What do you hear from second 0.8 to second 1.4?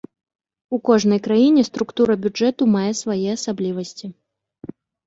кожнай